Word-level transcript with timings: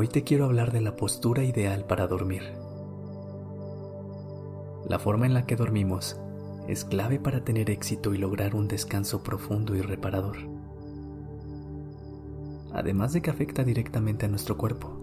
Hoy 0.00 0.06
te 0.06 0.22
quiero 0.22 0.44
hablar 0.44 0.70
de 0.70 0.80
la 0.80 0.94
postura 0.94 1.42
ideal 1.42 1.84
para 1.84 2.06
dormir. 2.06 2.44
La 4.88 5.00
forma 5.00 5.26
en 5.26 5.34
la 5.34 5.44
que 5.44 5.56
dormimos 5.56 6.16
es 6.68 6.84
clave 6.84 7.18
para 7.18 7.42
tener 7.42 7.68
éxito 7.68 8.14
y 8.14 8.18
lograr 8.18 8.54
un 8.54 8.68
descanso 8.68 9.24
profundo 9.24 9.74
y 9.74 9.80
reparador. 9.80 10.36
Además 12.72 13.12
de 13.12 13.22
que 13.22 13.30
afecta 13.30 13.64
directamente 13.64 14.26
a 14.26 14.28
nuestro 14.28 14.56
cuerpo. 14.56 15.00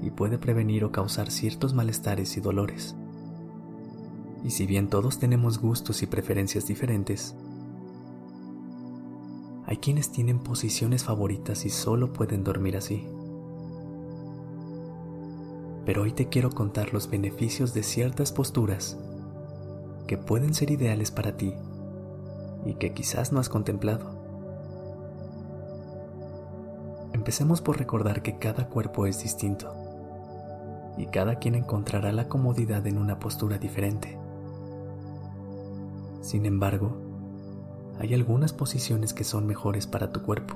y 0.00 0.10
puede 0.10 0.38
prevenir 0.38 0.84
o 0.84 0.90
causar 0.90 1.30
ciertos 1.30 1.74
malestares 1.74 2.38
y 2.38 2.40
dolores. 2.40 2.96
Y 4.42 4.52
si 4.52 4.66
bien 4.66 4.88
todos 4.88 5.18
tenemos 5.18 5.58
gustos 5.58 6.02
y 6.02 6.06
preferencias 6.06 6.66
diferentes, 6.66 7.36
hay 9.74 9.78
quienes 9.78 10.12
tienen 10.12 10.38
posiciones 10.38 11.02
favoritas 11.02 11.66
y 11.66 11.68
solo 11.68 12.12
pueden 12.12 12.44
dormir 12.44 12.76
así. 12.76 13.08
Pero 15.84 16.02
hoy 16.02 16.12
te 16.12 16.28
quiero 16.28 16.50
contar 16.50 16.92
los 16.92 17.10
beneficios 17.10 17.74
de 17.74 17.82
ciertas 17.82 18.30
posturas 18.30 18.96
que 20.06 20.16
pueden 20.16 20.54
ser 20.54 20.70
ideales 20.70 21.10
para 21.10 21.36
ti 21.36 21.54
y 22.64 22.74
que 22.74 22.92
quizás 22.94 23.32
no 23.32 23.40
has 23.40 23.48
contemplado. 23.48 24.14
Empecemos 27.12 27.60
por 27.60 27.76
recordar 27.76 28.22
que 28.22 28.38
cada 28.38 28.68
cuerpo 28.68 29.06
es 29.06 29.24
distinto 29.24 29.74
y 30.96 31.06
cada 31.06 31.40
quien 31.40 31.56
encontrará 31.56 32.12
la 32.12 32.28
comodidad 32.28 32.86
en 32.86 32.96
una 32.96 33.18
postura 33.18 33.58
diferente. 33.58 34.16
Sin 36.20 36.46
embargo, 36.46 37.03
hay 37.98 38.14
algunas 38.14 38.52
posiciones 38.52 39.14
que 39.14 39.24
son 39.24 39.46
mejores 39.46 39.86
para 39.86 40.12
tu 40.12 40.22
cuerpo. 40.22 40.54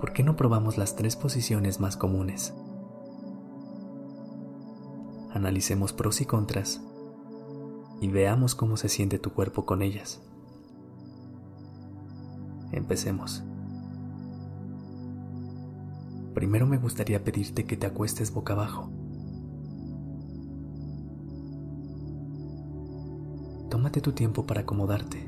¿Por 0.00 0.12
qué 0.12 0.22
no 0.22 0.36
probamos 0.36 0.78
las 0.78 0.96
tres 0.96 1.16
posiciones 1.16 1.80
más 1.80 1.96
comunes? 1.96 2.54
Analicemos 5.32 5.92
pros 5.92 6.20
y 6.20 6.26
contras 6.26 6.80
y 8.00 8.08
veamos 8.08 8.54
cómo 8.54 8.76
se 8.76 8.88
siente 8.88 9.18
tu 9.18 9.32
cuerpo 9.32 9.66
con 9.66 9.82
ellas. 9.82 10.20
Empecemos. 12.72 13.42
Primero 16.34 16.66
me 16.66 16.78
gustaría 16.78 17.22
pedirte 17.22 17.64
que 17.64 17.76
te 17.76 17.86
acuestes 17.86 18.32
boca 18.32 18.54
abajo. 18.54 18.90
Tómate 23.70 24.00
tu 24.00 24.12
tiempo 24.12 24.46
para 24.46 24.62
acomodarte 24.62 25.26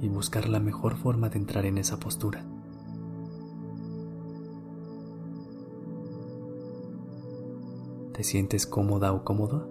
y 0.00 0.08
buscar 0.08 0.48
la 0.48 0.58
mejor 0.58 0.96
forma 0.96 1.28
de 1.28 1.38
entrar 1.38 1.66
en 1.66 1.78
esa 1.78 1.98
postura. 1.98 2.44
¿Te 8.12 8.24
sientes 8.24 8.66
cómoda 8.66 9.12
o 9.12 9.22
cómodo? 9.22 9.68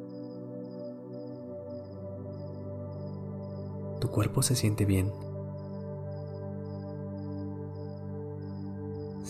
¿Tu 4.00 4.10
cuerpo 4.10 4.42
se 4.42 4.56
siente 4.56 4.86
bien? 4.86 5.12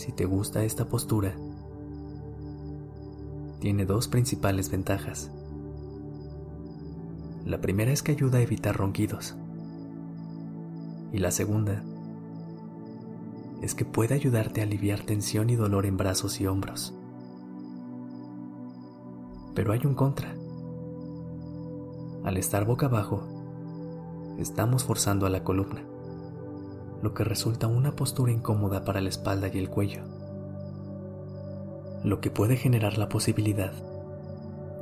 si 0.03 0.11
te 0.11 0.25
gusta 0.25 0.65
esta 0.65 0.83
postura, 0.83 1.33
tiene 3.61 3.85
dos 3.85 4.09
principales 4.09 4.69
ventajas. 4.69 5.31
La 7.45 7.59
primera 7.59 7.91
es 7.91 8.03
que 8.03 8.11
ayuda 8.11 8.37
a 8.37 8.41
evitar 8.41 8.75
ronquidos. 8.75 9.35
Y 11.11 11.17
la 11.17 11.31
segunda 11.31 11.83
es 13.61 13.75
que 13.75 13.85
puede 13.85 14.15
ayudarte 14.15 14.61
a 14.61 14.63
aliviar 14.63 15.01
tensión 15.01 15.49
y 15.49 15.55
dolor 15.55 15.85
en 15.85 15.97
brazos 15.97 16.39
y 16.41 16.47
hombros. 16.47 16.93
Pero 19.55 19.73
hay 19.73 19.81
un 19.85 19.93
contra. 19.93 20.33
Al 22.23 22.37
estar 22.37 22.65
boca 22.65 22.85
abajo, 22.85 23.23
estamos 24.39 24.83
forzando 24.83 25.25
a 25.25 25.29
la 25.29 25.43
columna 25.43 25.83
lo 27.03 27.13
que 27.13 27.25
resulta 27.25 27.67
una 27.67 27.97
postura 27.97 28.31
incómoda 28.31 28.85
para 28.85 29.01
la 29.01 29.09
espalda 29.09 29.49
y 29.53 29.59
el 29.59 29.69
cuello, 29.69 30.03
lo 32.05 32.21
que 32.21 32.31
puede 32.31 32.55
generar 32.55 32.97
la 32.97 33.09
posibilidad 33.09 33.73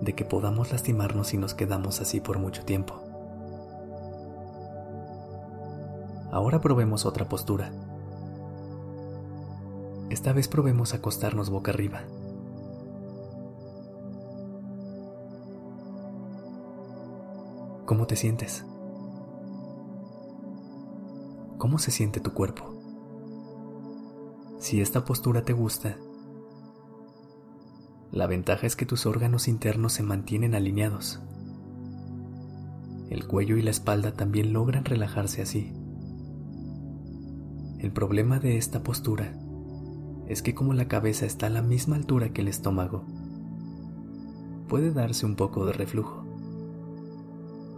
de 0.01 0.13
que 0.13 0.25
podamos 0.25 0.71
lastimarnos 0.71 1.27
si 1.27 1.37
nos 1.37 1.53
quedamos 1.53 2.01
así 2.01 2.19
por 2.19 2.39
mucho 2.39 2.65
tiempo. 2.65 2.95
Ahora 6.31 6.59
probemos 6.61 7.05
otra 7.05 7.29
postura. 7.29 7.71
Esta 10.09 10.33
vez 10.33 10.47
probemos 10.47 10.93
acostarnos 10.93 11.49
boca 11.49 11.71
arriba. 11.71 12.01
¿Cómo 17.85 18.07
te 18.07 18.15
sientes? 18.15 18.65
cómo 21.61 21.77
se 21.77 21.91
siente 21.91 22.19
tu 22.19 22.33
cuerpo. 22.33 22.73
Si 24.57 24.81
esta 24.81 25.05
postura 25.05 25.43
te 25.43 25.53
gusta, 25.53 25.95
la 28.11 28.27
ventaja 28.27 28.67
es 28.67 28.75
que 28.75 28.85
tus 28.85 29.05
órganos 29.05 29.47
internos 29.47 29.93
se 29.93 30.03
mantienen 30.03 30.53
alineados. 30.53 31.21
El 33.09 33.25
cuello 33.25 33.55
y 33.55 33.61
la 33.61 33.71
espalda 33.71 34.13
también 34.13 34.51
logran 34.51 34.83
relajarse 34.83 35.41
así. 35.41 35.73
El 37.79 37.91
problema 37.91 38.39
de 38.39 38.57
esta 38.57 38.83
postura 38.83 39.33
es 40.27 40.41
que 40.41 40.53
como 40.53 40.73
la 40.73 40.87
cabeza 40.87 41.25
está 41.25 41.47
a 41.47 41.49
la 41.49 41.61
misma 41.61 41.95
altura 41.95 42.33
que 42.33 42.41
el 42.41 42.49
estómago, 42.49 43.05
puede 44.67 44.91
darse 44.91 45.25
un 45.25 45.35
poco 45.35 45.65
de 45.65 45.73
reflujo, 45.73 46.25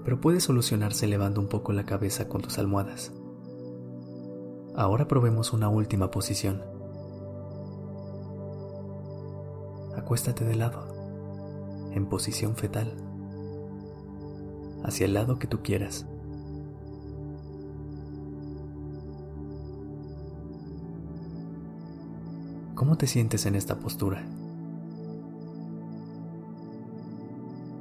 pero 0.03 0.19
puede 0.19 0.39
solucionarse 0.39 1.05
elevando 1.05 1.41
un 1.41 1.47
poco 1.47 1.73
la 1.73 1.85
cabeza 1.85 2.27
con 2.27 2.41
tus 2.41 2.57
almohadas. 2.57 3.13
Ahora 4.75 5.07
probemos 5.07 5.53
una 5.53 5.69
última 5.69 6.09
posición. 6.09 6.72
Acuéstate 10.03 10.43
de 10.43 10.55
lado, 10.55 10.83
en 11.93 12.07
posición 12.07 12.57
fetal, 12.57 12.93
hacia 14.83 15.05
el 15.05 15.13
lado 15.13 15.39
que 15.39 15.47
tú 15.47 15.63
quieras. 15.63 16.05
¿Cómo 22.75 22.97
te 22.97 23.07
sientes 23.07 23.45
en 23.45 23.55
esta 23.55 23.79
postura? 23.79 24.25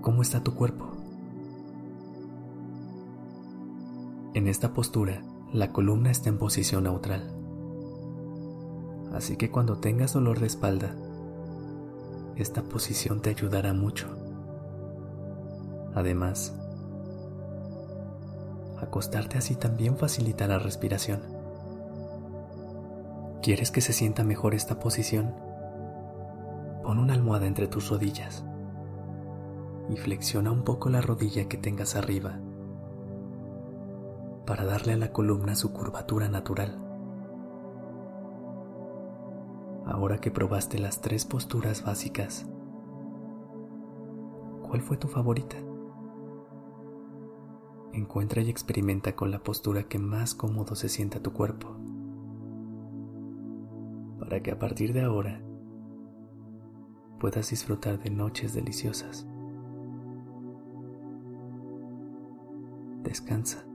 ¿Cómo 0.01 0.23
está 0.23 0.45
tu 0.45 0.55
cuerpo? 0.55 0.93
En 4.35 4.47
esta 4.47 4.73
postura, 4.73 5.25
la 5.53 5.73
columna 5.73 6.13
está 6.13 6.29
en 6.29 6.39
posición 6.39 6.85
neutral. 6.85 7.35
Así 9.13 9.37
que 9.37 9.51
cuando 9.51 9.79
tengas 9.79 10.13
dolor 10.13 10.39
de 10.39 10.47
espalda, 10.47 10.95
esta 12.37 12.63
posición 12.63 13.21
te 13.21 13.31
ayudará 13.31 13.73
mucho. 13.73 14.09
Además, 15.95 16.55
acostarte 18.81 19.39
así 19.39 19.55
también 19.55 19.97
facilita 19.97 20.47
la 20.47 20.59
respiración. 20.59 21.21
¿Quieres 23.43 23.71
que 23.71 23.81
se 23.81 23.93
sienta 23.93 24.25
mejor 24.25 24.55
esta 24.55 24.79
posición? 24.79 25.35
Pon 26.83 26.99
una 26.99 27.15
almohada 27.15 27.47
entre 27.47 27.69
tus 27.69 27.91
rodillas 27.91 28.45
y 29.91 29.97
flexiona 29.97 30.51
un 30.51 30.63
poco 30.63 30.89
la 30.89 31.01
rodilla 31.01 31.49
que 31.49 31.57
tengas 31.57 31.97
arriba 31.97 32.39
para 34.47 34.65
darle 34.65 34.95
a 34.95 34.97
la 34.97 35.13
columna 35.13 35.55
su 35.55 35.73
curvatura 35.73 36.29
natural. 36.29 36.92
Ahora 39.87 40.19
que 40.19 40.31
probaste 40.31 40.79
las 40.79 41.01
tres 41.01 41.25
posturas 41.25 41.85
básicas, 41.85 42.47
¿cuál 44.63 44.81
fue 44.81 44.97
tu 44.97 45.09
favorita? 45.09 45.57
encuentra 47.93 48.43
y 48.43 48.51
experimenta 48.51 49.15
con 49.15 49.31
la 49.31 49.43
postura 49.43 49.85
que 49.85 49.99
más 49.99 50.35
cómodo 50.35 50.75
se 50.75 50.89
sienta 50.89 51.21
tu 51.21 51.33
cuerpo, 51.33 51.77
para 54.19 54.43
que 54.43 54.51
a 54.51 54.59
partir 54.59 54.93
de 54.93 55.03
ahora 55.03 55.43
puedas 57.21 57.51
disfrutar 57.51 57.99
de 57.99 58.11
noches 58.11 58.55
deliciosas. 58.55 59.27
Descansa. 63.03 63.72